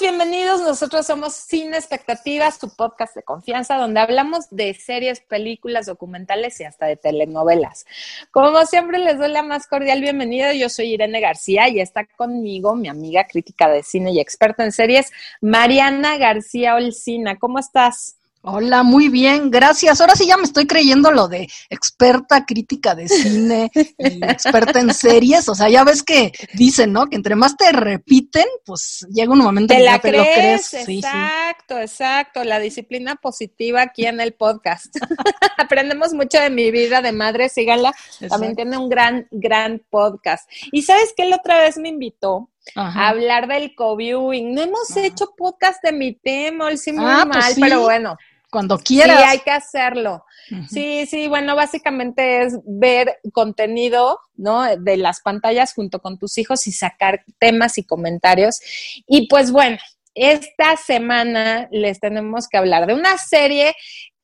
[0.00, 0.60] bienvenidos.
[0.60, 6.64] Nosotros somos Sin Expectativas, tu podcast de confianza, donde hablamos de series, películas, documentales y
[6.64, 7.86] hasta de telenovelas.
[8.30, 10.52] Como siempre, les doy la más cordial bienvenida.
[10.52, 14.72] Yo soy Irene García y está conmigo mi amiga crítica de cine y experta en
[14.72, 15.10] series,
[15.40, 17.38] Mariana García Olcina.
[17.38, 18.16] ¿Cómo estás?
[18.46, 20.02] Hola, muy bien, gracias.
[20.02, 24.92] Ahora sí ya me estoy creyendo lo de experta crítica de cine y experta en
[24.92, 25.48] series.
[25.48, 27.06] O sea, ya ves que dicen, ¿no?
[27.06, 30.74] Que entre más te repiten, pues llega un momento en que te lo crees.
[30.74, 32.44] Exacto, exacto.
[32.44, 34.94] La disciplina positiva aquí en el podcast.
[35.56, 37.94] Aprendemos mucho de mi vida de madre, síganla.
[38.28, 40.46] También tiene un gran, gran podcast.
[40.70, 44.54] Y sabes que la otra vez me invitó a hablar del co-viewing.
[44.54, 48.18] No hemos hecho podcast de mi tema, sí, muy ah, pues mal, pero bueno
[48.54, 49.18] cuando quieras.
[49.18, 50.24] Sí, hay que hacerlo.
[50.70, 54.76] Sí, sí, bueno, básicamente es ver contenido, ¿no?
[54.76, 58.60] De las pantallas junto con tus hijos y sacar temas y comentarios.
[59.08, 59.78] Y pues bueno,
[60.14, 63.74] esta semana les tenemos que hablar de una serie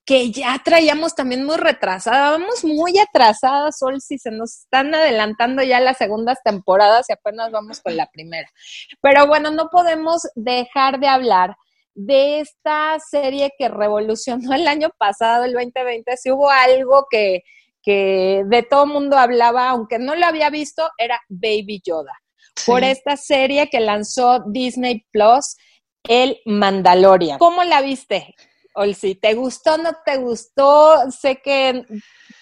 [0.05, 5.63] que ya traíamos también muy retrasada, vamos muy atrasadas, Sol, si se nos están adelantando
[5.65, 8.49] ya las segundas temporadas y apenas vamos con la primera.
[9.01, 11.57] Pero bueno, no podemos dejar de hablar
[11.95, 17.43] de esta serie que revolucionó el año pasado, el 2020, si hubo algo que,
[17.83, 22.13] que de todo mundo hablaba, aunque no lo había visto, era Baby Yoda.
[22.67, 25.57] Por esta serie que lanzó Disney Plus,
[26.03, 27.39] El Mandalorian.
[27.39, 28.35] ¿Cómo la viste,
[28.75, 29.15] Olsi?
[29.15, 31.11] ¿Te gustó, no te gustó?
[31.11, 31.87] Sé que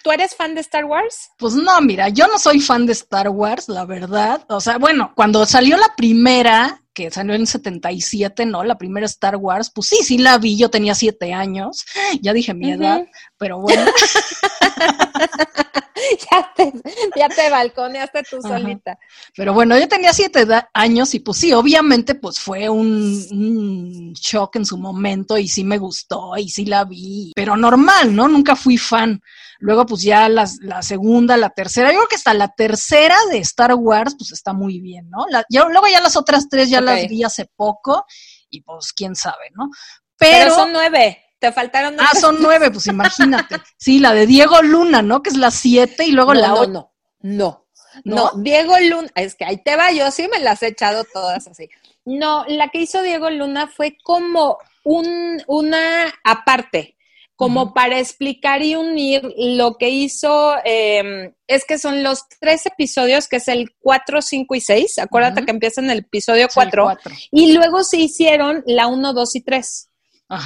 [0.02, 1.30] ¿Tú eres fan de Star Wars?
[1.38, 4.44] Pues no, mira, yo no soy fan de Star Wars, la verdad.
[4.48, 8.64] O sea, bueno, cuando salió la primera, que salió en 77, ¿no?
[8.64, 11.86] La primera Star Wars, pues sí, sí la vi, yo tenía siete años,
[12.20, 13.84] ya dije mi edad, pero bueno.
[16.30, 16.72] ya, te,
[17.16, 18.98] ya te balconeaste tú solita.
[19.34, 24.64] Pero bueno, yo tenía siete años y pues sí, obviamente pues fue un, shock en
[24.64, 28.28] su momento y sí me gustó y sí la vi, pero normal, ¿no?
[28.28, 29.20] Nunca fui fan.
[29.60, 30.46] Luego, pues ya la
[30.82, 34.80] segunda, la tercera, yo creo que hasta la tercera de Star Wars, pues está muy
[34.80, 35.26] bien, ¿no?
[35.50, 38.04] yo, luego ya las otras tres ya las vi hace poco
[38.50, 39.70] y pues quién sabe, ¿no?
[40.16, 41.27] Pero, son nueve.
[41.38, 42.10] Te faltaron nueve.
[42.12, 43.56] Ah, son nueve, pues imagínate.
[43.76, 45.22] Sí, la de Diego Luna, ¿no?
[45.22, 46.70] Que es la siete y luego la ocho.
[46.70, 47.66] No, no,
[48.04, 48.42] no, no.
[48.42, 51.68] Diego Luna, es que ahí te va, yo sí me las he echado todas así.
[52.04, 56.96] No, la que hizo Diego Luna fue como un, una aparte
[57.38, 63.28] como para explicar y unir lo que hizo, em, es que son los tres episodios,
[63.28, 66.96] que es el 4, 5 y 6, acuérdate que empieza en el episodio 4,
[67.30, 69.88] y luego se hicieron la 1, 2 y 3.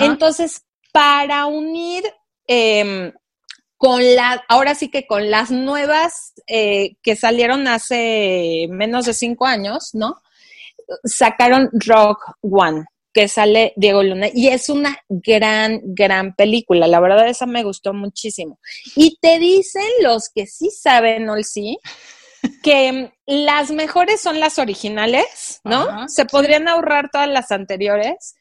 [0.01, 2.05] Entonces, para unir
[2.47, 3.13] em,
[3.77, 9.47] con la, ahora sí que con las nuevas eh, que salieron hace menos de cinco
[9.47, 10.23] años, ¿no?
[11.05, 16.87] Sacaron Rock One que sale Diego Luna y es una gran, gran película.
[16.87, 18.59] La verdad, esa me gustó muchísimo.
[18.97, 21.79] Y te dicen los que sí saben, sí
[22.63, 26.09] que las mejores son las originales, ¿no?
[26.09, 28.37] Se podrían ahorrar todas las anteriores.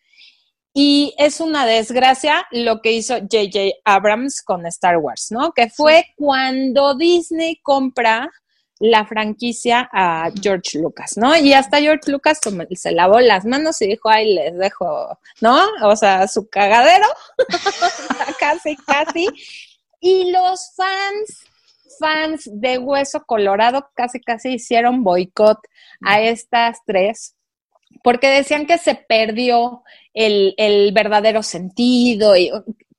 [0.74, 5.52] Y es una desgracia lo que hizo JJ Abrams con Star Wars, ¿no?
[5.52, 8.30] Que fue cuando Disney compra
[8.81, 11.38] la franquicia a George Lucas, ¿no?
[11.38, 12.40] Y hasta George Lucas
[12.74, 15.60] se lavó las manos y dijo, ay, les dejo, ¿no?
[15.84, 17.06] O sea, su cagadero,
[18.40, 19.28] casi, casi.
[20.00, 21.44] Y los fans,
[22.00, 25.60] fans de Hueso Colorado, casi, casi hicieron boicot
[26.04, 27.36] a estas tres,
[28.03, 32.51] porque decían que se perdió el, el verdadero sentido, y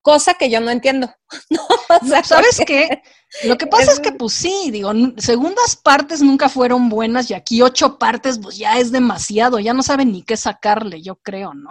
[0.02, 1.08] cosa que yo no entiendo.
[1.50, 2.22] ¿No?
[2.22, 3.02] ¿Sabes qué?
[3.44, 7.62] Lo que pasa es, que, pues sí, digo, segundas partes nunca fueron buenas y aquí
[7.62, 11.70] ocho partes, pues ya es demasiado, ya no saben ni qué sacarle, yo creo, ¿no?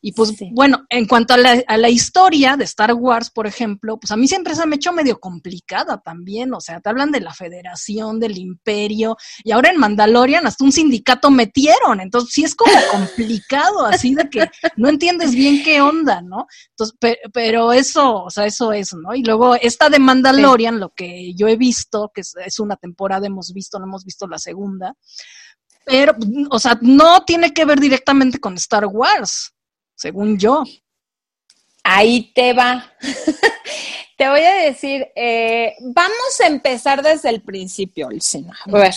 [0.00, 3.98] Y pues bueno, en cuanto a la, a la, historia de Star Wars, por ejemplo,
[3.98, 7.10] pues a mí siempre se me ha hecho medio complicada también, o sea, te hablan
[7.10, 12.44] de la federación, del imperio, y ahora en Mandalorian hasta un sindicato metieron, entonces sí
[12.44, 16.46] es como complicado, así de que no entiendes bien qué onda, ¿no?
[16.70, 16.96] Entonces,
[17.32, 19.14] pero eso, o sea, eso es, ¿no?
[19.14, 23.52] Y luego esta de Mandalorian, lo que yo he visto, que es, una temporada, hemos
[23.52, 24.94] visto, no hemos visto la segunda,
[25.84, 26.14] pero,
[26.50, 29.54] o sea, no tiene que ver directamente con Star Wars,
[29.94, 30.64] según yo.
[31.82, 32.92] Ahí te va.
[34.20, 38.54] te voy a decir, eh, vamos a empezar desde el principio, Lucina.
[38.66, 38.94] A ver,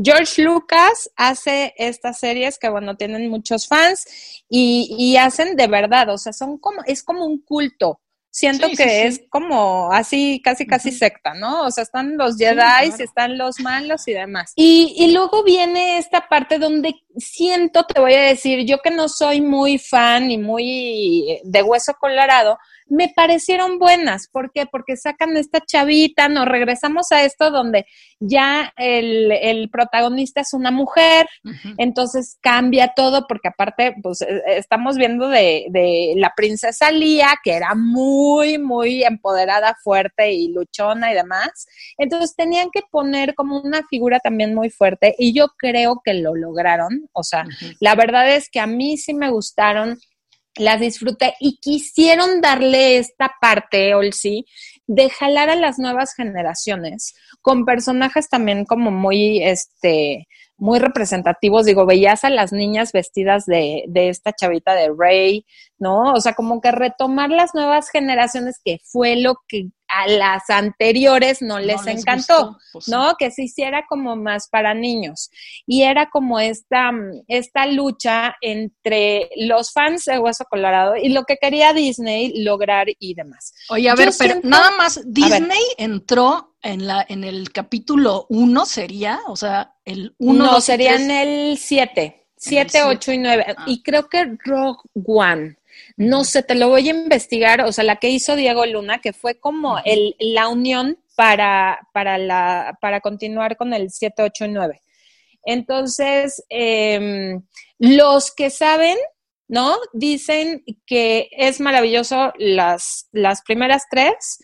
[0.00, 4.06] George Lucas hace estas series que, bueno, tienen muchos fans
[4.48, 8.00] y, y, hacen de verdad, o sea, son como, es como un culto
[8.32, 11.66] Siento que es como así, casi, casi secta, ¿no?
[11.66, 14.52] O sea, están los Jedi, están los malos y demás.
[14.54, 19.08] Y, y luego viene esta parte donde siento, te voy a decir, yo que no
[19.08, 22.58] soy muy fan y muy de hueso colorado,
[22.90, 24.28] me parecieron buenas.
[24.30, 24.66] ¿Por qué?
[24.66, 27.86] Porque sacan esta chavita, nos regresamos a esto donde
[28.18, 31.28] ya el, protagonista es una mujer,
[31.78, 37.52] entonces cambia todo, porque aparte, pues eh, estamos viendo de, de, la princesa Lía, que
[37.52, 41.66] era muy, muy empoderada, fuerte y luchona y demás.
[41.96, 46.34] Entonces tenían que poner como una figura también muy fuerte y yo creo que lo
[46.34, 46.99] lograron.
[47.12, 47.44] O sea,
[47.80, 49.98] la verdad es que a mí sí me gustaron
[50.56, 54.44] las disfruté y quisieron darle esta parte, Olsi,
[54.86, 60.26] de jalar a las nuevas generaciones con personajes también como muy, este,
[60.56, 61.64] muy representativos.
[61.64, 65.46] Digo, veías a las niñas vestidas de, de esta chavita de Rey,
[65.78, 66.12] ¿no?
[66.12, 71.42] O sea, como que retomar las nuevas generaciones, que fue lo que a las anteriores
[71.42, 73.14] no les, encantó, pues ¿no?
[73.18, 75.30] Que se hiciera como más para niños.
[75.66, 76.92] Y era como esta,
[77.28, 83.14] esta lucha entre los fans de Hueso Colorado y lo que quería Disney lograr y
[83.14, 83.52] demás.
[83.68, 89.20] Oye, a ver, pero nada más, Disney entró en, la, en el capítulo 1, sería,
[89.26, 90.44] o sea, el 1.
[90.44, 92.16] No, sería en el 7.
[92.36, 93.44] 7, 8 y 9.
[93.48, 93.64] Ah.
[93.66, 95.56] Y creo que Rogue One
[96.00, 99.12] no sé, te lo voy a investigar, o sea, la que hizo Diego Luna, que
[99.12, 104.48] fue como el, la unión para, para, la, para continuar con el 7, 8 y
[104.48, 104.82] 9.
[105.44, 107.42] Entonces, em,
[107.78, 108.96] los que saben,
[109.46, 109.76] ¿no?
[109.92, 114.38] Dicen que es maravilloso las, las primeras tres.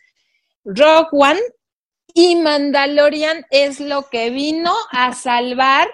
[0.63, 1.41] Rock One
[2.13, 5.89] y Mandalorian es lo que vino a salvar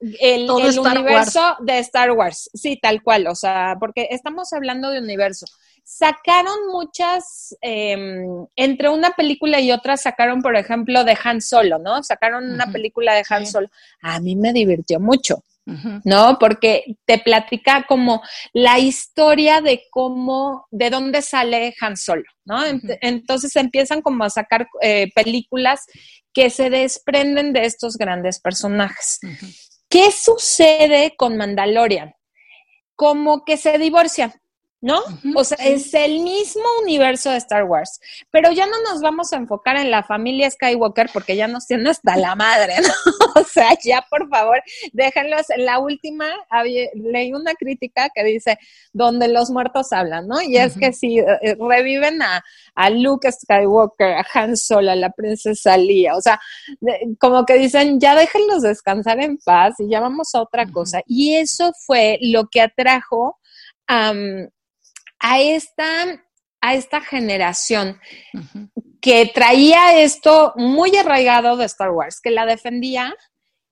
[0.00, 5.46] el, universo de Star Wars, sí, tal cual, o sea, porque estamos hablando de universo.
[5.84, 12.02] Sacaron muchas, em, entre una película y otra sacaron, por ejemplo, de Han Solo, ¿no?
[12.02, 13.68] Sacaron una película de Han Solo.
[14.02, 15.44] A mí me divirtió mucho.
[16.04, 16.36] ¿no?
[16.40, 22.58] Porque te platica como la historia de cómo, de dónde sale Han Solo, ¿no?
[23.00, 25.84] Entonces empiezan como a sacar eh, películas
[26.32, 29.20] que se desprenden de estos grandes personajes.
[29.90, 32.14] ¿Qué sucede con Mandalorian?
[32.94, 34.39] Como que se divorcia.
[34.80, 35.02] ¿No?
[35.34, 38.00] o sea, es el mismo universo de Star Wars,
[38.30, 41.90] pero ya no nos vamos a enfocar en la familia Skywalker porque ya nos tiene
[41.90, 42.88] hasta la madre, ¿no?
[43.40, 44.62] o sea, ya por favor,
[44.92, 45.50] déjenlos.
[45.50, 46.26] En la última
[46.94, 48.58] leí una crítica que dice,
[48.92, 50.40] donde los muertos hablan, ¿no?
[50.40, 52.42] Y es que si eh, reviven a,
[52.74, 56.40] a, Luke Skywalker, a Han Solo, a la princesa Leia, o sea,
[57.18, 61.02] como que dicen, ya déjenlos descansar en paz y ya vamos a otra cosa.
[61.06, 63.38] Y eso fue lo que atrajo
[63.86, 64.12] a
[65.20, 66.24] a esta,
[66.60, 68.00] a esta generación
[69.00, 73.14] que traía esto muy arraigado de Star Wars, que la defendía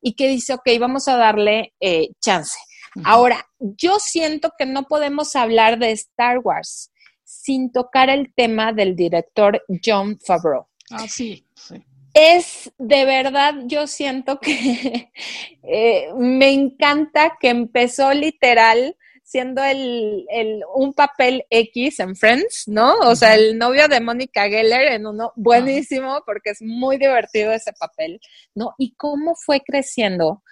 [0.01, 2.57] y que dice, ok, vamos a darle eh, chance.
[3.05, 6.91] Ahora, yo siento que no podemos hablar de Star Wars
[7.25, 10.67] sin tocar el tema del director John Favreau.
[10.91, 11.85] Ah, sí, sí.
[12.15, 15.13] Es de verdad, yo siento que
[15.63, 18.97] eh, me encanta que empezó literal
[19.29, 22.95] siendo el, el, un papel X en Friends, ¿no?
[23.01, 27.75] O sea, el novio de Mónica Geller en uno buenísimo porque es muy divertido ese
[27.75, 28.23] papel,
[28.55, 28.75] ¿no?
[28.79, 30.43] Y cómo fue creciendo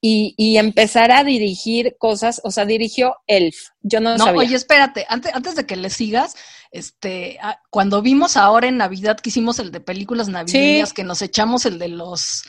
[0.00, 5.06] y, y empezar a dirigir cosas, o sea, dirigió Elf, yo no, no Oye, espérate,
[5.08, 6.34] antes, antes de que le sigas,
[6.72, 7.38] este,
[7.70, 11.78] cuando vimos ahora en Navidad que hicimos el de películas navideñas, que nos echamos el
[11.78, 12.42] de los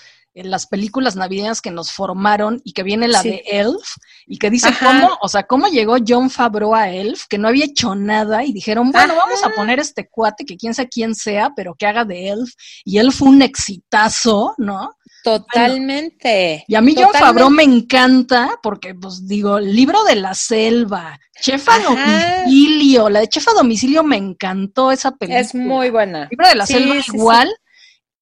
[0.44, 3.96] las películas navideñas que nos formaron y que viene la de Elf
[4.28, 7.66] y que dice cómo, o sea, cómo llegó John Favreau a Elf, que no había
[7.66, 11.52] hecho nada y dijeron, bueno, vamos a poner este cuate que quién sea quién sea,
[11.56, 12.52] pero que haga de Elf
[12.84, 14.98] y él fue un exitazo, ¿no?
[15.24, 16.66] Totalmente.
[16.68, 21.68] y a mí John Favreau me encanta porque, pues digo, libro de la selva, Chef
[21.68, 25.40] a domicilio, la de Chef a domicilio me encantó esa película.
[25.40, 26.28] Es muy buena.
[26.30, 27.50] Libro de la selva igual.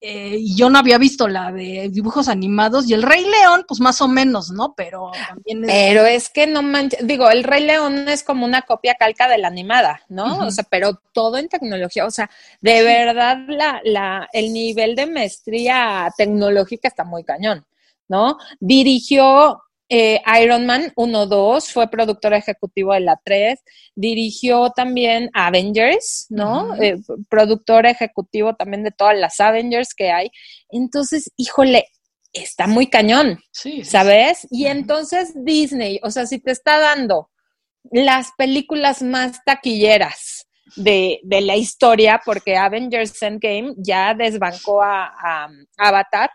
[0.05, 3.79] Eh, y yo no había visto la de dibujos animados y el Rey León, pues
[3.79, 4.74] más o menos, ¿no?
[4.75, 5.72] Pero también es...
[5.72, 9.38] Pero es que no manches, digo, el Rey León es como una copia calca de
[9.38, 10.39] la animada, ¿no?
[10.39, 12.29] O sea, pero todo en tecnología, o sea,
[12.60, 17.65] de verdad la, la, el nivel de maestría tecnológica está muy cañón,
[18.10, 18.38] ¿no?
[18.60, 23.60] Dirigió eh, Iron Man 1-2, fue productor ejecutivo de la 3,
[23.96, 26.75] dirigió también Avengers, ¿no?
[26.82, 26.98] Eh,
[27.30, 30.32] productor ejecutivo también de todas las Avengers que hay.
[30.70, 31.88] Entonces, híjole,
[32.32, 33.40] está muy cañón,
[33.84, 34.48] ¿sabes?
[34.50, 37.30] Y entonces Disney, o sea, si te está dando
[37.92, 45.50] las películas más taquilleras, de, de, la historia, porque Avengers Endgame ya desbancó a, a,
[45.78, 46.30] Avatar.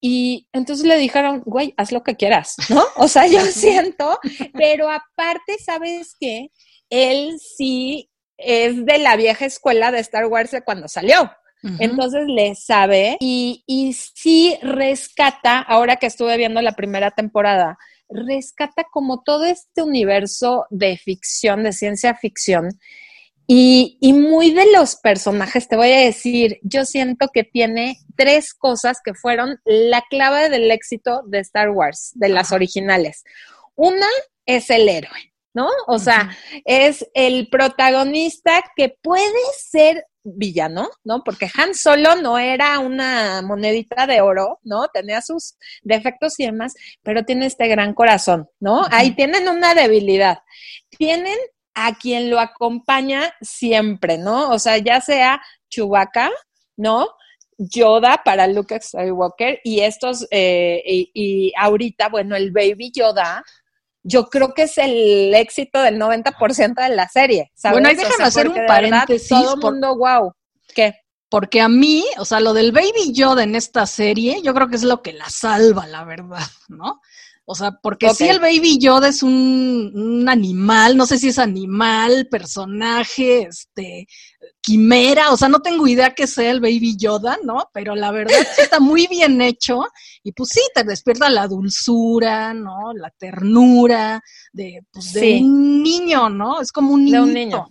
[0.00, 2.84] Y entonces le dijeron, güey, haz lo que quieras, ¿no?
[2.96, 4.18] O sea, yo siento,
[4.54, 6.50] pero aparte, ¿sabes qué?
[6.88, 11.30] Él sí es de la vieja escuela de Star Wars de cuando salió.
[11.78, 17.76] Entonces le sabe y, y sí rescata, ahora que estuve viendo la primera temporada,
[18.08, 22.70] rescata como todo este universo de ficción, de ciencia ficción.
[23.52, 28.54] Y, y, muy de los personajes, te voy a decir, yo siento que tiene tres
[28.54, 33.24] cosas que fueron la clave del éxito de Star Wars, de las originales.
[33.74, 34.06] Una
[34.46, 35.68] es el héroe, ¿no?
[35.88, 36.30] O sea,
[36.64, 41.24] es el protagonista que puede ser villano, ¿no?
[41.24, 44.86] Porque Han Solo no era una monedita de oro, ¿no?
[44.94, 48.86] Tenía sus defectos y demás, pero tiene este gran corazón, ¿no?
[48.92, 50.38] Ahí tienen una debilidad.
[50.96, 51.36] Tienen
[51.74, 54.50] a quien lo acompaña siempre, ¿no?
[54.50, 56.30] O sea, ya sea Chewbacca,
[56.76, 57.08] ¿no?
[57.58, 63.44] Yoda para Luke Skywalker y estos, eh, y, y ahorita, bueno, el Baby Yoda,
[64.02, 67.52] yo creo que es el éxito del 90% de la serie.
[67.54, 67.74] ¿sabes?
[67.74, 69.28] Bueno, ahí déjame hacer un paréntesis.
[69.28, 70.32] todo el mundo, wow.
[70.74, 70.94] ¿Qué?
[71.28, 74.76] Porque a mí, o sea, lo del Baby Yoda en esta serie, yo creo que
[74.76, 77.00] es lo que la salva, la verdad, ¿no?
[77.50, 81.38] O sea, porque si el Baby Yoda es un, un, animal, no sé si es
[81.40, 84.06] animal, personaje, este,
[84.60, 87.68] quimera, o sea, no tengo idea que sea el Baby Yoda, ¿no?
[87.74, 89.80] Pero la verdad está muy bien hecho
[90.22, 92.92] y pues sí, te despierta la dulzura, ¿no?
[92.94, 96.60] La ternura de, pues, de un niño, ¿no?
[96.60, 97.24] Es como un niño.
[97.24, 97.66] De un niño.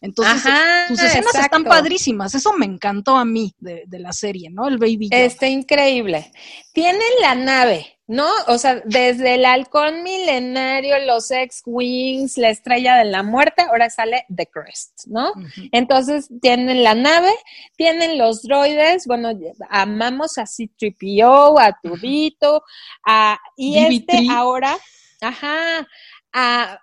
[0.00, 0.52] Entonces,
[0.86, 2.36] tus escenas están padrísimas.
[2.36, 4.68] Eso me encantó a mí de, de la serie, ¿no?
[4.68, 5.22] El Baby Yoda.
[5.22, 6.30] Está increíble.
[6.72, 8.28] Tienen la nave, ¿no?
[8.48, 14.26] O sea, desde el halcón milenario, los X-Wings, la estrella de la muerte, ahora sale
[14.34, 15.32] The Crest, ¿no?
[15.72, 17.32] Entonces tienen la nave,
[17.76, 19.30] tienen los droides, bueno,
[19.70, 22.62] amamos a C-3PO, a Tubito,
[23.06, 24.76] a, y este ahora,
[25.22, 25.88] ajá,
[26.34, 26.80] a,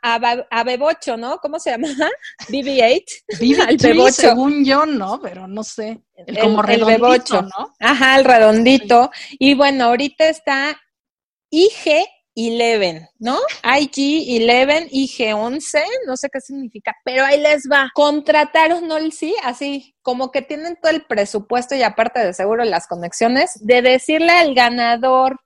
[0.50, 1.38] a, Bebocho, ¿no?
[1.40, 1.88] ¿Cómo se llama?
[2.48, 3.04] BB-8.
[3.38, 5.20] BB-8, según yo, ¿no?
[5.22, 6.00] Pero no sé.
[6.16, 7.76] El, como redondito, ¿no?
[7.80, 9.12] Ajá, el redondito.
[9.32, 10.80] Y bueno, ahorita está
[11.52, 13.38] IG11, ¿no?
[13.64, 17.90] IG11, IG11, no sé qué significa, pero ahí les va.
[17.94, 18.98] Contrataron, ¿no?
[19.12, 23.82] Sí, así, como que tienen todo el presupuesto y aparte de seguro las conexiones, de
[23.82, 25.40] decirle al ganador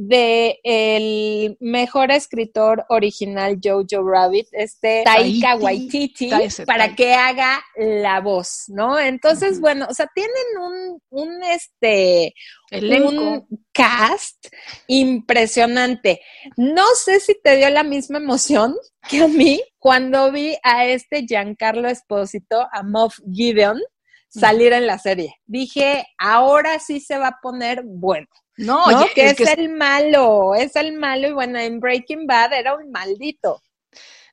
[0.00, 6.30] de el mejor escritor original Jojo Rabbit, este Taika Waititi,
[6.64, 8.96] para que haga la voz, ¿no?
[8.96, 12.32] Entonces, bueno, o sea, tienen un, un este,
[12.70, 14.46] un cast
[14.86, 16.20] impresionante.
[16.56, 18.76] No sé si te dio la misma emoción
[19.10, 23.80] que a mí cuando vi a este Giancarlo Espósito, a Moff Gideon,
[24.28, 25.36] salir en la serie.
[25.46, 28.28] Dije, ahora sí se va a poner bueno.
[28.56, 32.90] No, que es el malo, es el malo y bueno, en Breaking Bad era un
[32.90, 33.62] maldito.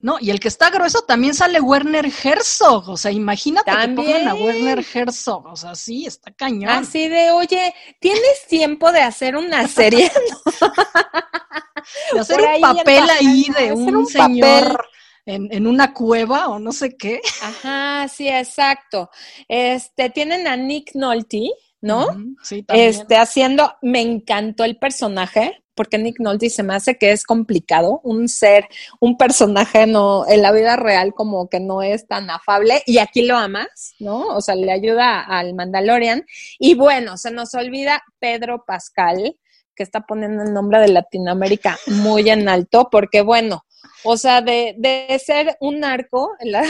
[0.02, 4.28] No, y el que está grueso también sale Werner Herzog, o sea, imagínate que pongan
[4.28, 6.70] a Werner Herzog, o sea, sí, está cañón.
[6.70, 10.12] Así de, oye, ¿tienes tiempo de hacer una serie?
[12.14, 14.86] de hacer un papel ahí de un, señor
[15.26, 17.22] en, en, una cueva o no sé qué.
[17.42, 19.10] Ajá, sí, exacto.
[19.48, 21.50] Este, tienen a Nick Nolte,
[21.82, 22.08] ¿no?
[22.44, 22.90] sí, también.
[22.90, 28.00] Este, haciendo, me encantó el personaje, porque Nick Nolte se me hace que es complicado,
[28.04, 28.68] un ser,
[29.00, 33.24] un personaje no, en la vida real como que no es tan afable, y aquí
[33.24, 34.28] lo amas, ¿no?
[34.28, 36.26] O sea, le ayuda al Mandalorian.
[36.60, 39.38] Y bueno, se nos olvida Pedro Pascal,
[39.76, 43.66] que está poniendo el nombre de Latinoamérica muy en alto, porque bueno,
[44.06, 46.32] o sea, de, de ser un narco.
[46.42, 46.64] la,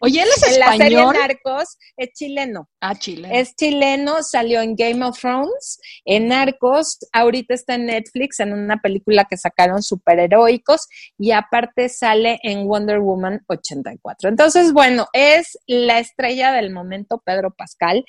[0.00, 0.52] Oye, él es español.
[0.56, 2.68] En la serie Narcos es chileno.
[2.88, 3.34] Ah, chileno.
[3.34, 8.80] Es chileno, salió en Game of Thrones, en Narcos, ahorita está en Netflix en una
[8.80, 10.86] película que sacaron superheroicos
[11.18, 14.28] y aparte sale en Wonder Woman 84.
[14.28, 18.04] Entonces, bueno, es la estrella del momento Pedro Pascal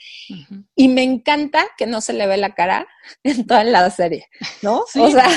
[0.75, 2.87] y me encanta que no se le ve la cara
[3.23, 4.27] en toda la serie,
[4.61, 4.83] ¿no?
[4.99, 5.27] o sea,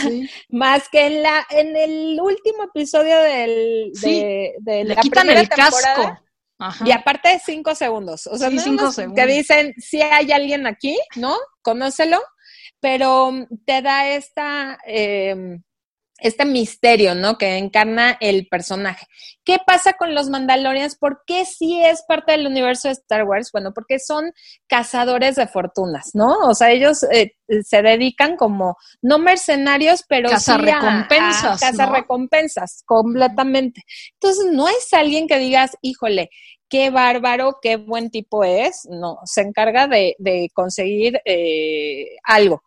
[0.51, 6.19] más que en la en el último episodio del, de, de le quitan el casco.
[6.85, 8.27] Y aparte de cinco segundos.
[8.27, 9.25] O sea, cinco segundos.
[9.25, 11.37] que dicen, si hay alguien aquí, ¿no?
[11.63, 12.21] Conócelo,
[12.81, 13.33] pero
[13.65, 15.59] te da esta, eh,
[16.21, 17.39] este misterio, ¿no?
[17.39, 19.07] Que encarna el personaje.
[19.45, 20.97] ¿Qué pasa con los Mandalorians?
[20.97, 23.51] ¿Por qué sí es parte del universo de Star Wars?
[23.53, 24.33] Bueno, porque son
[24.67, 26.39] cazadores de fortunas, ¿no?
[26.49, 27.33] O sea, ellos eh,
[27.65, 31.61] se dedican como, no mercenarios, pero sí recompensas.
[31.91, 33.83] recompensas, completamente.
[34.15, 36.31] Entonces, no es alguien que digas, híjole,
[36.71, 40.15] qué bárbaro, qué buen tipo es, no, se encarga de,
[40.55, 42.63] conseguir eh, algo.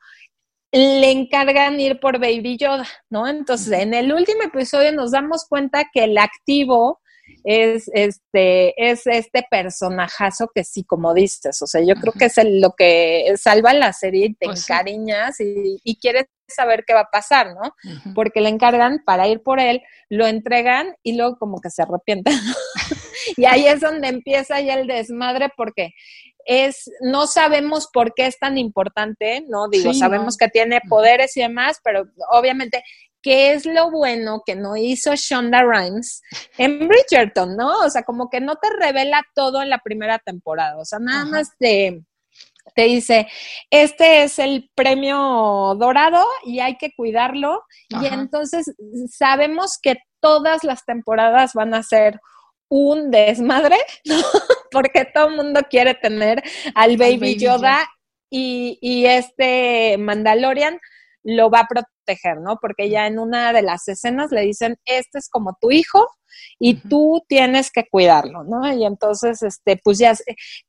[0.73, 3.27] Le encargan ir por Baby Yoda, ¿no?
[3.27, 6.99] Entonces, en el último episodio nos damos cuenta que el activo
[7.43, 12.35] es este, es este personajazo que sí, como dices, o sea, yo creo que es
[12.43, 17.11] lo que salva la serie y te pues encariñas y, quieres saber qué va a
[17.11, 17.73] pasar, ¿no?
[18.13, 22.33] Porque le encargan para ir por él, lo entregan y luego como que se arrepienten.
[23.37, 25.93] y ahí es donde empieza ya el desmadre porque
[26.45, 29.67] es, no sabemos por qué es tan importante, ¿no?
[29.69, 32.83] Digo, sabemos que tiene poderes y demás, pero obviamente
[33.21, 36.21] qué es lo bueno que no hizo Shonda Rhimes
[36.57, 37.79] en Bridgerton, ¿no?
[37.79, 41.25] O sea, como que no te revela todo en la primera temporada, o sea, nada
[41.25, 42.03] más te,
[42.75, 43.27] te dice,
[43.69, 48.73] este es el premio dorado y hay que cuidarlo, y entonces
[49.09, 52.19] sabemos que todas las temporadas van a ser
[52.73, 54.15] un desmadre, ¿no?
[54.71, 56.41] porque todo el mundo quiere tener
[56.73, 57.87] al Baby, Yoda,
[58.31, 60.79] Y, y, este Mandalorian
[61.23, 62.57] lo va a proteger, ¿no?
[62.59, 66.09] Porque ya en una de las escenas le dicen, este es como tu hijo
[66.57, 68.73] y tú tienes que cuidarlo, ¿no?
[68.73, 70.15] Y entonces, este, pues ya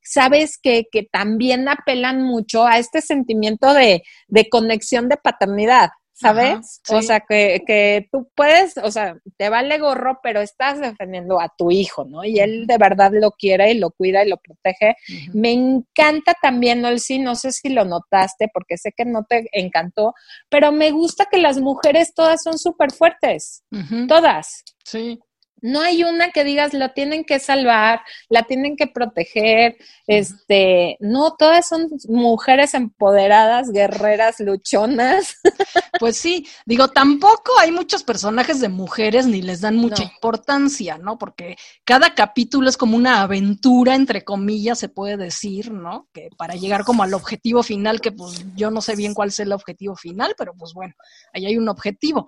[0.03, 6.81] sabes que, que también apelan mucho a este sentimiento de, de conexión de paternidad, ¿sabes?
[6.89, 11.53] O sea, que, que tú puedes, o sea, te vale gorro, pero estás defendiendo a
[11.57, 12.23] tu hijo, ¿no?
[12.23, 14.95] Y él de verdad lo quiere y lo cuida y lo protege.
[15.33, 20.13] Me encanta también, Olsi, no sé si lo notaste, porque sé que no te encantó,
[20.49, 23.63] pero me gusta que las mujeres todas son súper fuertes,
[24.07, 24.63] todas.
[24.85, 25.19] Sí
[25.61, 31.35] no hay una que digas la tienen que salvar, la tienen que proteger, este, no,
[31.37, 35.37] todas son mujeres empoderadas, guerreras, luchonas.
[35.97, 41.17] Pues sí, digo, tampoco hay muchos personajes de mujeres ni les dan mucha importancia, ¿no?
[41.17, 46.09] Porque cada capítulo es como una aventura, entre comillas, se puede decir, ¿no?
[46.13, 49.39] Que para llegar como al objetivo final, que pues yo no sé bien cuál es
[49.39, 50.93] el objetivo final, pero pues bueno,
[51.33, 52.27] ahí hay un objetivo.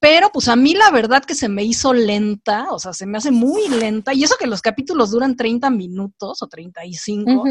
[0.00, 3.18] Pero pues a mí la verdad que se me hizo lenta, o sea, se me
[3.18, 4.14] hace muy lenta.
[4.14, 7.44] Y eso que los capítulos duran 30 minutos o 35,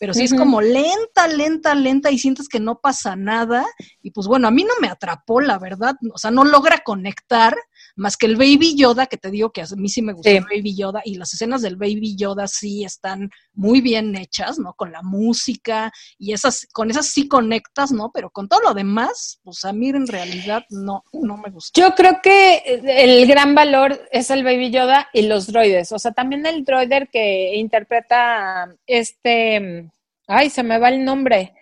[0.00, 3.64] pero sí es como lenta, lenta, lenta y sientes que no pasa nada.
[4.02, 5.94] Y pues bueno, a mí no me atrapó, la verdad.
[6.12, 7.56] O sea, no logra conectar
[7.96, 10.44] más que el Baby Yoda, que te digo que a mí sí me gustó el
[10.44, 14.74] Baby Yoda, y las escenas del Baby Yoda sí están muy bien hechas, ¿no?
[14.74, 18.10] Con la música y esas, con esas sí conectas, ¿no?
[18.12, 21.80] Pero con todo lo demás, pues a mí en realidad no, no me gustó.
[21.80, 26.12] Yo creo que el gran valor es el Baby Yoda y los droides, o sea,
[26.12, 29.90] también el droider que interpreta este,
[30.26, 31.54] ay, se me va el nombre.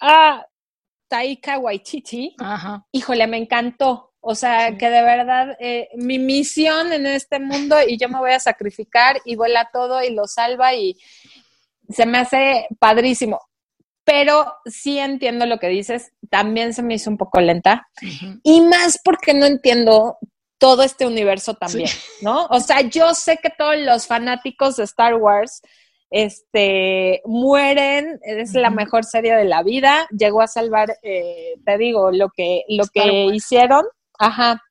[0.00, 0.46] Ah,
[1.08, 2.34] Taika Waititi.
[2.38, 2.86] Ajá.
[2.92, 4.14] Híjole, me encantó.
[4.28, 8.32] O sea, que de verdad eh, mi misión en este mundo y yo me voy
[8.32, 10.96] a sacrificar y vuela todo y lo salva y
[11.88, 13.40] se me hace padrísimo.
[14.02, 17.86] Pero sí entiendo lo que dices, también se me hizo un poco lenta
[18.42, 20.18] y más porque no entiendo
[20.58, 22.46] todo este universo también, ¿no?
[22.46, 25.62] O sea, yo sé que todos los fanáticos de Star Wars
[26.10, 32.10] este, mueren, es la mejor serie de la vida, llegó a salvar, eh, te digo,
[32.10, 33.84] lo que, lo que hicieron,
[34.18, 34.62] Ajá.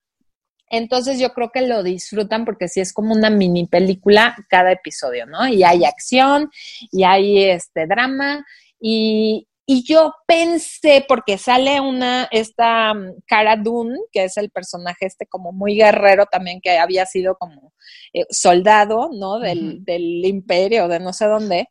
[0.70, 5.26] Entonces yo creo que lo disfrutan porque sí es como una mini película cada episodio,
[5.26, 5.48] ¿no?
[5.48, 6.50] Y hay acción
[6.92, 8.46] y hay este drama
[8.80, 12.94] y, y yo pensé, porque sale una, esta
[13.26, 17.36] Cara mm, Dune, que es el personaje este como muy guerrero también, que había sido
[17.38, 17.74] como
[18.14, 19.40] eh, soldado, ¿no?
[19.40, 21.70] Del, del imperio, de no sé dónde.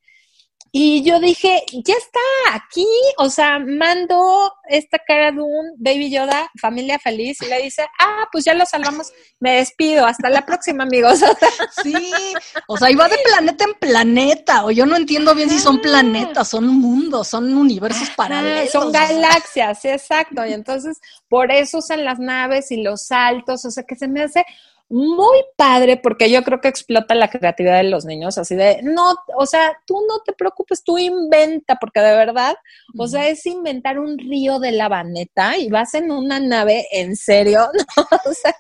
[0.77, 2.19] Y yo dije, ya está
[2.53, 2.85] aquí,
[3.19, 8.27] o sea, mando esta cara de un Baby Yoda, familia feliz, y le dice, ah,
[8.33, 11.21] pues ya lo salvamos, me despido, hasta la próxima, amigos.
[11.83, 12.13] Sí,
[12.67, 16.49] o sea, iba de planeta en planeta, o yo no entiendo bien si son planetas,
[16.49, 18.73] son mundos, son universos paralelos.
[18.73, 23.85] Son galaxias, exacto, y entonces por eso usan las naves y los saltos, o sea,
[23.85, 24.45] que se me hace
[24.89, 29.15] muy padre porque yo creo que explota la creatividad de los niños, así de, no,
[29.37, 32.55] o sea, tú no te preocupes, tú inventa, porque de verdad,
[32.99, 37.69] o sea, es inventar un río de lavaneta y vas en una nave, en serio,
[37.97, 38.03] ¿no?
[38.25, 38.55] O sea,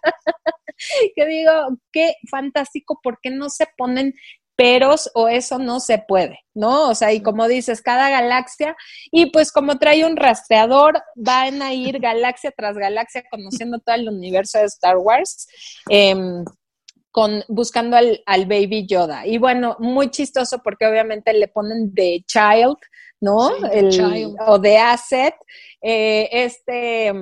[1.15, 1.53] que digo,
[1.93, 4.15] qué fantástico, porque no se ponen
[4.57, 6.88] peros o eso no se puede, ¿no?
[6.88, 8.77] O sea, y como dices, cada galaxia,
[9.11, 14.09] y pues como trae un rastreador, van a ir galaxia tras galaxia conociendo todo el
[14.09, 15.47] universo de Star Wars.
[15.88, 16.45] Em,
[17.11, 19.25] con, buscando al, Baby Yoda.
[19.25, 22.77] Y bueno, muy chistoso porque obviamente le ponen The Child,
[23.21, 23.53] ¿no?
[23.71, 25.35] el, O The Asset.
[25.81, 27.12] Eh, este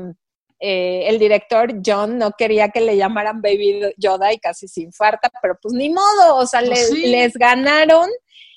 [0.65, 5.29] eh, el director John no quería que le llamaran Baby Yoda y casi se infarta,
[5.43, 8.09] pero pues ni modo, o sea, pues les, ganaron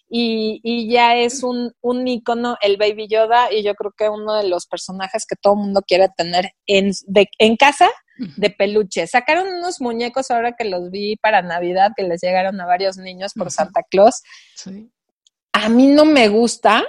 [0.07, 4.35] y, y, ya es un, un ícono el Baby Yoda y yo creo que uno
[4.35, 6.91] de los personajes que todo el mundo quiere tener en,
[7.39, 7.89] en casa
[8.37, 9.07] de peluche.
[9.07, 13.33] Sacaron unos muñecos ahora que los vi para Navidad, que les llegaron a varios niños
[13.33, 14.21] por Santa Claus.
[14.53, 14.91] Sí.
[15.53, 16.83] A mí no me gusta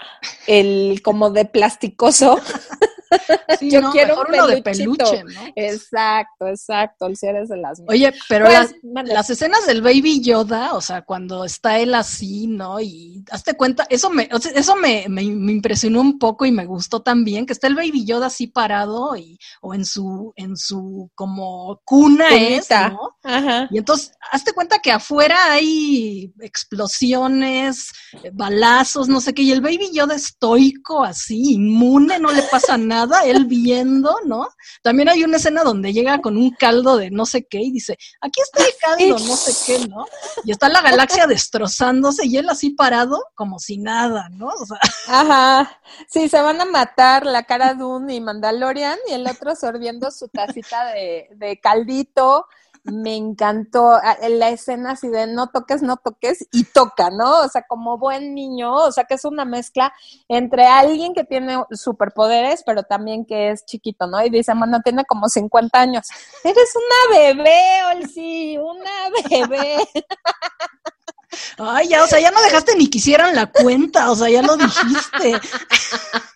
[0.47, 2.39] el como de plasticoso.
[3.61, 5.41] yo quiero uno de peluche, ¿no?
[5.55, 10.81] Exacto, exacto, el cierre de las Oye, pero pues, las, escenas del Baby Yoda, o
[10.81, 12.81] sea, cuando está él así, ¿no?
[12.81, 17.47] Y hazte cuenta, eso me, eso me, me, impresionó un poco y me gustó también,
[17.47, 22.29] que está el Baby Yoda así parado y, o en su, en su como cuna
[22.31, 23.17] es, ¿no?
[23.23, 23.69] Ajá.
[23.71, 27.93] Y entonces, hazte cuenta que afuera hay explosiones,
[28.33, 32.96] balazos, no sé qué, y el Baby Yoda estoico así, inmune, no le pasa nada
[32.97, 34.49] nada, él viendo, ¿no?
[34.83, 37.97] También hay una escena donde llega con un caldo de no sé qué y dice,
[38.21, 40.07] aquí está el caldo, no sé qué, ¿no?
[40.45, 44.49] Y está la galaxia destrozándose y él así parado como si nada, ¿no?
[44.49, 44.79] O sea.
[45.09, 49.55] Ajá, sí, se van a matar la cara de un y Mandalorian y el otro
[49.55, 52.47] sorbiendo su tacita de, de caldito
[52.93, 57.41] me encantó la escena así de no toques, no toques y toca, ¿no?
[57.41, 59.93] O sea, como buen niño, o sea, que es una mezcla
[60.29, 64.25] entre alguien que tiene superpoderes, pero también que es chiquito, ¿no?
[64.25, 66.07] Y dice, bueno, tiene como 50 años.
[66.45, 67.61] Eres una bebé,
[67.95, 69.77] Olsi, una bebé.
[71.59, 74.43] Ay, ya, o sea, ya no dejaste ni que hicieran la cuenta, o sea, ya
[74.43, 75.41] lo dijiste.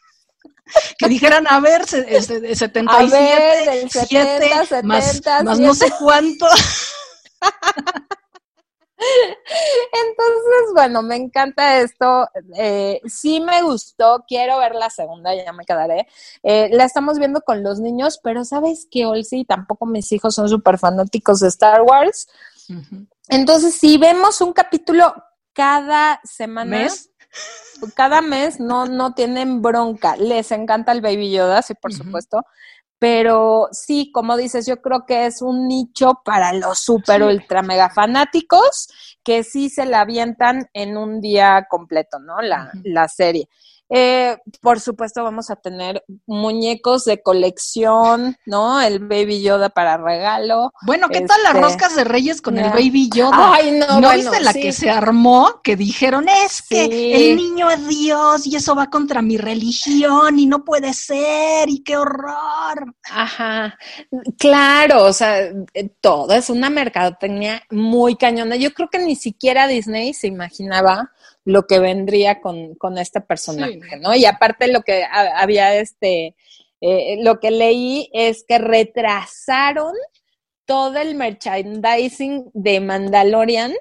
[0.99, 6.47] que dijeran, a ver, 77, a ver, 7, más, más no sé cuánto.
[9.01, 12.29] Entonces, bueno, me encanta esto.
[12.57, 16.07] Eh, sí me gustó, quiero ver la segunda, ya me quedaré.
[16.43, 19.45] Eh, la estamos viendo con los niños, pero ¿sabes qué, Olsi?
[19.45, 22.29] Tampoco mis hijos son súper fanáticos de Star Wars.
[23.29, 25.15] Entonces, si vemos un capítulo
[25.53, 26.89] cada semana,
[27.95, 30.17] cada mes no, no tienen bronca.
[30.17, 32.45] Les encanta el Baby Yoda, sí, por supuesto.
[32.99, 37.89] Pero sí, como dices, yo creo que es un nicho para los super ultra mega
[37.89, 38.89] fanáticos
[39.25, 42.43] que sí se la avientan en un día completo, ¿no?
[42.43, 43.49] La, la serie.
[43.93, 48.81] Eh, por supuesto, vamos a tener muñecos de colección, ¿no?
[48.81, 50.73] El Baby Yoda para regalo.
[50.83, 53.55] Bueno, ¿qué tal las este, roscas de Reyes con el Baby Yoda?
[53.55, 55.61] Ay, no, ¿No viste la que se armó?
[55.65, 56.85] Que dijeron, es que
[57.17, 61.83] el niño es Dios y eso va contra mi religión y no puede ser y
[61.83, 62.95] qué horror.
[63.11, 63.77] Ajá,
[64.39, 65.41] claro, o sea,
[65.75, 68.55] eh, todo es una mercadotecnia muy cañona.
[68.55, 71.11] Yo creo que ni siquiera Disney se imaginaba
[71.45, 74.15] lo que vendría con, con este personaje, ¿no?
[74.15, 76.37] Y aparte lo que había este,
[76.81, 79.95] eh, lo que leí es que retrasaron
[80.65, 83.75] todo el merchandising de Mandalorian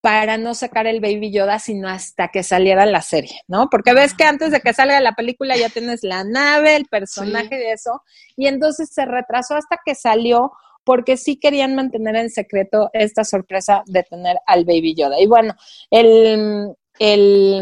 [0.00, 3.68] para no sacar el Baby Yoda sino hasta que saliera la serie, ¿no?
[3.70, 7.56] Porque ves que antes de que salga la película ya tienes la nave, el personaje
[7.56, 8.02] de eso,
[8.36, 10.52] y entonces se retrasó hasta que salió
[10.84, 15.20] porque sí querían mantener en secreto esta sorpresa de tener al Baby Yoda.
[15.20, 15.54] Y bueno,
[15.90, 17.60] el, el,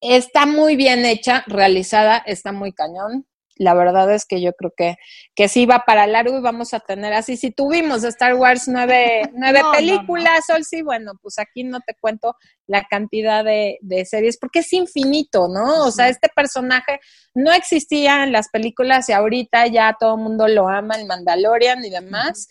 [0.00, 3.26] está muy bien hecha, realizada, está muy cañón.
[3.56, 4.96] La verdad es que yo creo que,
[5.34, 7.36] que sí va para largo y vamos a tener así.
[7.36, 12.36] Si tuvimos Star Wars nueve, nueve películas, Sol, sí, bueno, pues aquí no te cuento
[12.68, 15.84] la cantidad de, de series, porque es infinito, ¿no?
[15.84, 17.00] O sea, este personaje
[17.34, 21.84] no existía en las películas y ahorita ya todo el mundo lo ama, el Mandalorian
[21.84, 22.48] y demás.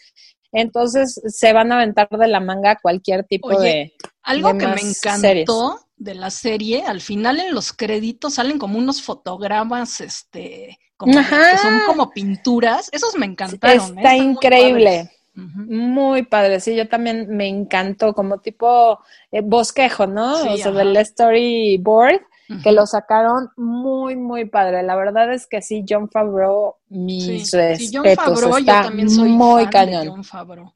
[0.52, 3.94] Entonces se van a aventar de la manga cualquier tipo de.
[4.24, 9.02] Algo que me encantó de la serie, al final en los créditos salen como unos
[9.02, 12.90] fotogramas, este, como, que son como pinturas.
[12.92, 13.98] Esos me encantaron.
[13.98, 14.02] ¿eh?
[14.02, 15.12] Está increíble.
[15.36, 19.00] Muy padre, sí, yo también me encantó, como tipo
[19.32, 20.34] eh, bosquejo, ¿no?
[20.34, 22.20] o sea, del storyboard
[22.64, 24.82] que lo sacaron muy, muy padre.
[24.84, 30.08] La verdad es que sí, John Favreau, mis respetos, está muy cañón.
[30.08, 30.74] John Favreau.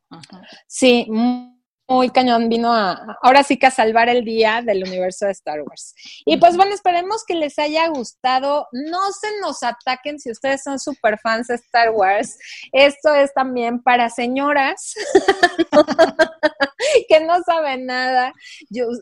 [0.67, 1.52] Sí, muy
[2.09, 5.93] cañón, vino a, ahora sí que a salvar el día del universo de Star Wars.
[6.25, 8.67] Y pues bueno, esperemos que les haya gustado.
[8.71, 12.37] No se nos ataquen si ustedes son super fans de Star Wars.
[12.71, 14.95] Esto es también para señoras
[17.07, 18.33] que no saben nada.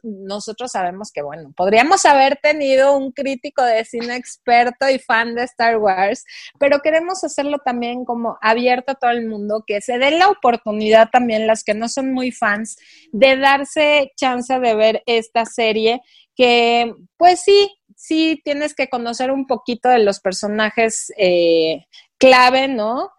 [0.03, 5.43] Nosotros sabemos que, bueno, podríamos haber tenido un crítico de cine experto y fan de
[5.43, 6.23] Star Wars,
[6.59, 11.09] pero queremos hacerlo también como abierto a todo el mundo, que se den la oportunidad
[11.11, 12.77] también las que no son muy fans
[13.11, 16.01] de darse chance de ver esta serie
[16.35, 21.85] que pues sí, sí tienes que conocer un poquito de los personajes eh,
[22.17, 23.11] clave, ¿no?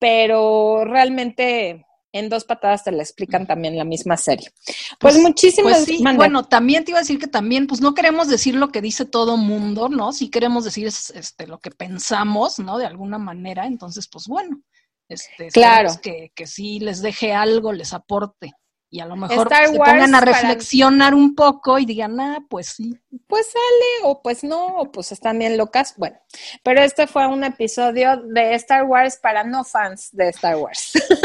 [0.00, 4.50] pero realmente en dos patadas te la explican también la misma serie.
[4.64, 8.28] Pues, pues muchísimas pues Bueno, también te iba a decir que también, pues no queremos
[8.28, 10.12] decir lo que dice todo mundo, ¿no?
[10.12, 12.78] Sí queremos decir este, lo que pensamos, ¿no?
[12.78, 13.66] De alguna manera.
[13.66, 14.60] Entonces, pues bueno,
[15.08, 15.90] este, claro.
[16.02, 18.54] que, que sí les deje algo, les aporte.
[18.92, 22.98] Y a lo mejor se pongan a reflexionar un poco y digan, ah, pues sí.
[23.28, 25.94] Pues sale, o pues no, o pues están bien locas.
[25.96, 26.16] Bueno,
[26.64, 30.92] pero este fue un episodio de Star Wars para no fans de Star Wars.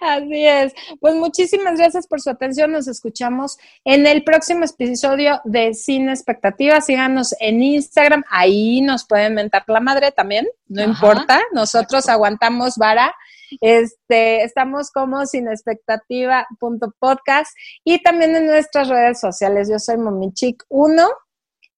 [0.00, 0.72] Así es.
[1.00, 2.72] Pues muchísimas gracias por su atención.
[2.72, 6.86] Nos escuchamos en el próximo episodio de Sin Expectativas.
[6.86, 8.24] Síganos en Instagram.
[8.30, 10.46] Ahí nos pueden mentar la madre también.
[10.66, 11.42] No importa.
[11.52, 13.14] Nosotros aguantamos vara.
[13.60, 17.52] Este, estamos como sin expectativa.podcast
[17.84, 19.68] y también en nuestras redes sociales.
[19.70, 21.08] Yo soy Momichic1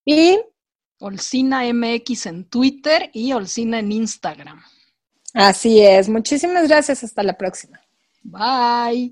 [0.05, 0.39] y
[0.99, 4.63] Olcina MX en Twitter y Olcina en Instagram.
[5.37, 6.09] Así es.
[6.09, 7.05] Muchísimas gracias.
[7.05, 7.79] Hasta la próxima.
[8.25, 9.05] Bye.